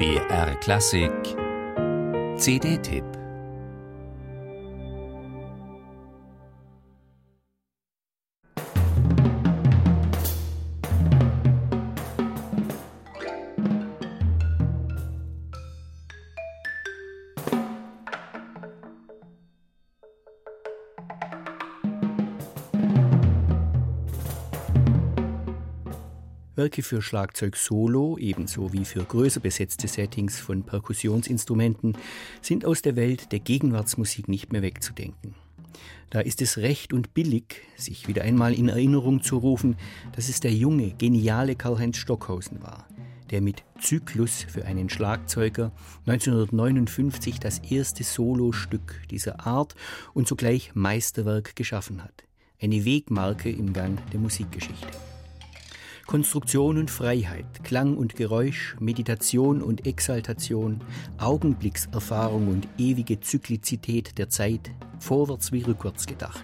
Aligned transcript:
BR 0.00 0.54
Klassik. 0.62 1.36
CD-Tipp 2.38 3.19
Werke 26.56 26.82
für 26.82 27.00
Schlagzeug 27.00 27.56
Solo, 27.56 28.18
ebenso 28.18 28.72
wie 28.72 28.84
für 28.84 29.04
größer 29.04 29.40
besetzte 29.40 29.86
Settings 29.86 30.40
von 30.40 30.64
Perkussionsinstrumenten, 30.64 31.96
sind 32.42 32.64
aus 32.64 32.82
der 32.82 32.96
Welt 32.96 33.30
der 33.30 33.38
Gegenwartsmusik 33.38 34.28
nicht 34.28 34.52
mehr 34.52 34.60
wegzudenken. 34.60 35.36
Da 36.10 36.18
ist 36.18 36.42
es 36.42 36.58
recht 36.58 36.92
und 36.92 37.14
billig, 37.14 37.62
sich 37.76 38.08
wieder 38.08 38.22
einmal 38.22 38.52
in 38.52 38.68
Erinnerung 38.68 39.22
zu 39.22 39.38
rufen, 39.38 39.76
dass 40.16 40.28
es 40.28 40.40
der 40.40 40.52
junge, 40.52 40.90
geniale 40.90 41.54
Karl-Heinz 41.54 41.98
Stockhausen 41.98 42.60
war, 42.64 42.88
der 43.30 43.40
mit 43.40 43.62
Zyklus 43.80 44.42
für 44.42 44.64
einen 44.64 44.90
Schlagzeuger 44.90 45.70
1959 46.06 47.38
das 47.38 47.60
erste 47.60 48.02
Solostück 48.02 49.00
dieser 49.08 49.46
Art 49.46 49.76
und 50.14 50.26
zugleich 50.26 50.74
Meisterwerk 50.74 51.54
geschaffen 51.54 52.02
hat. 52.02 52.24
Eine 52.60 52.84
Wegmarke 52.84 53.50
im 53.50 53.72
Gang 53.72 53.98
der 54.10 54.18
Musikgeschichte. 54.18 54.88
Konstruktion 56.10 56.76
und 56.76 56.90
Freiheit, 56.90 57.62
Klang 57.62 57.96
und 57.96 58.16
Geräusch, 58.16 58.74
Meditation 58.80 59.62
und 59.62 59.86
Exaltation, 59.86 60.80
Augenblickserfahrung 61.18 62.48
und 62.48 62.66
ewige 62.78 63.20
Zyklizität 63.20 64.18
der 64.18 64.28
Zeit, 64.28 64.72
vorwärts 64.98 65.52
wie 65.52 65.62
rückwärts 65.62 66.06
gedacht. 66.06 66.42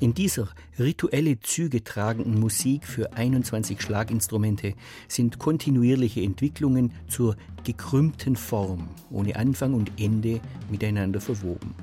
In 0.00 0.12
dieser 0.12 0.48
rituelle 0.78 1.40
Züge 1.40 1.82
tragenden 1.82 2.38
Musik 2.38 2.86
für 2.86 3.14
21 3.14 3.80
Schlaginstrumente 3.80 4.74
sind 5.08 5.38
kontinuierliche 5.38 6.20
Entwicklungen 6.20 6.92
zur 7.08 7.36
gekrümmten 7.64 8.36
Form, 8.36 8.90
ohne 9.10 9.36
Anfang 9.36 9.72
und 9.72 9.92
Ende 9.98 10.42
miteinander 10.70 11.22
verwoben. 11.22 11.74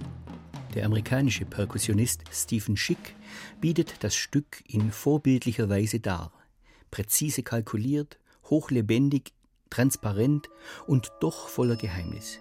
Der 0.76 0.86
amerikanische 0.86 1.46
Perkussionist 1.46 2.22
Stephen 2.32 2.78
Schick 2.78 3.16
bietet 3.60 3.96
das 4.02 4.14
Stück 4.14 4.64
in 4.68 4.92
vorbildlicher 4.92 5.68
Weise 5.68 6.00
dar 6.00 6.32
präzise 6.96 7.44
kalkuliert, 7.44 8.18
hochlebendig, 8.46 9.34
transparent 9.70 10.48
und 10.88 11.12
doch 11.20 11.50
voller 11.50 11.76
Geheimnis. 11.76 12.40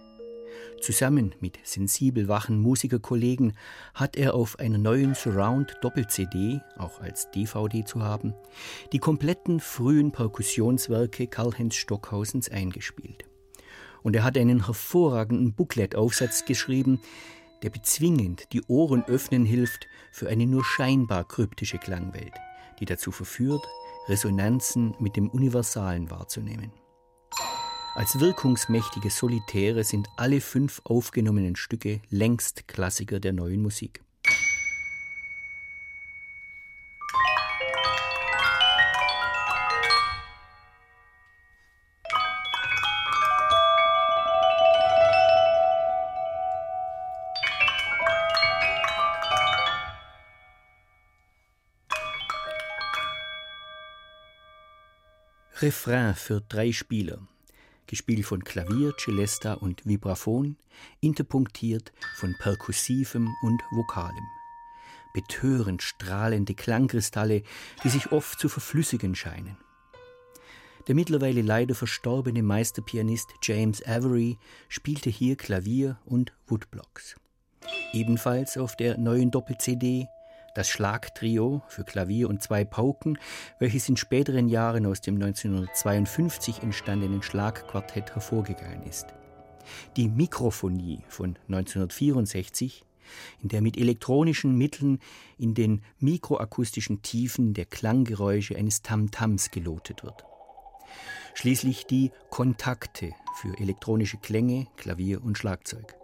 Zusammen 0.80 1.34
mit 1.40 1.58
sensibel 1.64 2.28
wachen 2.28 2.60
Musikerkollegen 2.60 3.54
hat 3.94 4.14
er 4.14 4.34
auf 4.34 4.60
einer 4.60 4.78
neuen 4.78 5.16
Surround 5.16 5.76
Doppel-CD, 5.82 6.60
auch 6.78 7.00
als 7.00 7.32
DVD 7.32 7.84
zu 7.84 8.00
haben, 8.02 8.32
die 8.92 9.00
kompletten 9.00 9.58
frühen 9.58 10.12
Perkussionswerke 10.12 11.26
Karl-Heinz 11.26 11.74
Stockhausens 11.74 12.48
eingespielt. 12.48 13.24
Und 14.04 14.14
er 14.14 14.22
hat 14.22 14.38
einen 14.38 14.66
hervorragenden 14.66 15.54
Booklet-Aufsatz 15.54 16.44
geschrieben, 16.44 17.00
der 17.64 17.70
bezwingend 17.70 18.52
die 18.52 18.62
Ohren 18.68 19.04
öffnen 19.06 19.46
hilft 19.46 19.88
für 20.12 20.28
eine 20.28 20.46
nur 20.46 20.64
scheinbar 20.64 21.26
kryptische 21.26 21.78
Klangwelt, 21.78 22.34
die 22.78 22.84
dazu 22.84 23.10
verführt, 23.10 23.66
Resonanzen 24.06 24.94
mit 24.98 25.16
dem 25.16 25.28
Universalen 25.30 26.10
wahrzunehmen. 26.10 26.72
Als 27.94 28.20
wirkungsmächtige 28.20 29.08
Solitäre 29.08 29.84
sind 29.84 30.08
alle 30.16 30.40
fünf 30.40 30.80
aufgenommenen 30.84 31.56
Stücke 31.56 32.00
längst 32.10 32.68
Klassiker 32.68 33.20
der 33.20 33.32
neuen 33.32 33.62
Musik. 33.62 34.03
Refrain 55.64 56.14
für 56.14 56.42
drei 56.42 56.72
Spieler, 56.72 57.26
gespielt 57.86 58.26
von 58.26 58.44
Klavier, 58.44 58.92
Celesta 58.98 59.54
und 59.54 59.86
Vibraphon, 59.86 60.58
interpunktiert 61.00 61.90
von 62.16 62.36
Perkussivem 62.38 63.34
und 63.40 63.62
Vokalem. 63.70 64.26
Betörend 65.14 65.80
strahlende 65.80 66.52
Klangkristalle, 66.52 67.44
die 67.82 67.88
sich 67.88 68.12
oft 68.12 68.38
zu 68.38 68.50
verflüssigen 68.50 69.14
scheinen. 69.14 69.56
Der 70.86 70.94
mittlerweile 70.94 71.40
leider 71.40 71.74
verstorbene 71.74 72.42
Meisterpianist 72.42 73.30
James 73.42 73.82
Avery 73.86 74.36
spielte 74.68 75.08
hier 75.08 75.34
Klavier 75.36 75.98
und 76.04 76.34
Woodblocks. 76.46 77.16
Ebenfalls 77.94 78.58
auf 78.58 78.76
der 78.76 78.98
neuen 78.98 79.30
Doppel-CD 79.30 80.08
das 80.54 80.68
Schlagtrio 80.68 81.62
für 81.68 81.84
Klavier 81.84 82.28
und 82.28 82.42
zwei 82.42 82.64
Pauken, 82.64 83.18
welches 83.58 83.88
in 83.88 83.96
späteren 83.96 84.48
Jahren 84.48 84.86
aus 84.86 85.00
dem 85.00 85.16
1952 85.16 86.62
entstandenen 86.62 87.22
Schlagquartett 87.22 88.14
hervorgegangen 88.14 88.84
ist. 88.84 89.06
Die 89.96 90.08
Mikrophonie 90.08 91.00
von 91.08 91.36
1964, 91.48 92.84
in 93.42 93.48
der 93.48 93.60
mit 93.60 93.76
elektronischen 93.76 94.56
Mitteln 94.56 94.98
in 95.38 95.54
den 95.54 95.82
mikroakustischen 95.98 97.02
Tiefen 97.02 97.54
der 97.54 97.66
Klanggeräusche 97.66 98.56
eines 98.56 98.82
Tamtams 98.82 99.50
gelotet 99.50 100.04
wird. 100.04 100.24
Schließlich 101.34 101.86
die 101.86 102.12
Kontakte 102.30 103.12
für 103.36 103.58
elektronische 103.58 104.18
Klänge, 104.18 104.68
Klavier 104.76 105.22
und 105.22 105.36
Schlagzeug. 105.36 105.96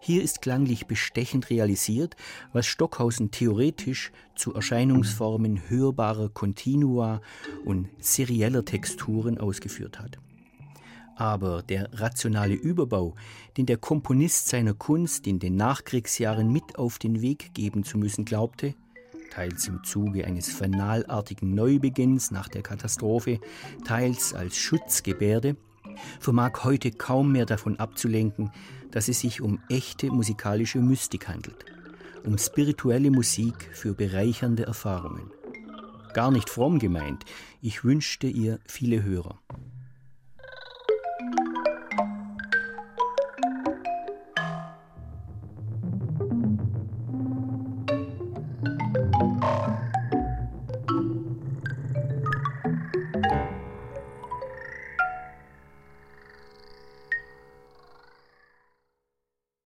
Hier 0.00 0.22
ist 0.22 0.42
klanglich 0.42 0.86
bestechend 0.86 1.50
realisiert, 1.50 2.16
was 2.52 2.66
Stockhausen 2.66 3.30
theoretisch 3.30 4.12
zu 4.34 4.54
Erscheinungsformen 4.54 5.68
hörbarer 5.68 6.28
Kontinua 6.28 7.20
und 7.64 7.88
serieller 7.98 8.64
Texturen 8.64 9.38
ausgeführt 9.38 10.00
hat. 10.00 10.18
Aber 11.16 11.62
der 11.62 11.88
rationale 11.92 12.54
Überbau, 12.54 13.14
den 13.56 13.66
der 13.66 13.76
Komponist 13.76 14.48
seiner 14.48 14.74
Kunst 14.74 15.26
in 15.26 15.38
den 15.38 15.56
Nachkriegsjahren 15.56 16.50
mit 16.50 16.78
auf 16.78 16.98
den 16.98 17.20
Weg 17.20 17.54
geben 17.54 17.84
zu 17.84 17.98
müssen 17.98 18.24
glaubte, 18.24 18.74
teils 19.30 19.66
im 19.66 19.82
Zuge 19.82 20.26
eines 20.26 20.52
fanalartigen 20.52 21.54
Neubeginns 21.54 22.30
nach 22.30 22.48
der 22.48 22.62
Katastrophe, 22.62 23.40
teils 23.84 24.34
als 24.34 24.56
Schutzgebärde, 24.56 25.56
vermag 26.20 26.64
heute 26.64 26.90
kaum 26.90 27.32
mehr 27.32 27.46
davon 27.46 27.78
abzulenken, 27.78 28.50
dass 28.92 29.08
es 29.08 29.20
sich 29.20 29.40
um 29.40 29.58
echte 29.68 30.06
musikalische 30.10 30.78
Mystik 30.78 31.28
handelt, 31.28 31.64
um 32.24 32.38
spirituelle 32.38 33.10
Musik 33.10 33.68
für 33.72 33.94
bereichernde 33.94 34.62
Erfahrungen. 34.64 35.32
Gar 36.14 36.30
nicht 36.30 36.48
fromm 36.48 36.78
gemeint, 36.78 37.24
ich 37.60 37.84
wünschte 37.84 38.28
ihr 38.28 38.60
viele 38.66 39.02
Hörer. 39.02 39.40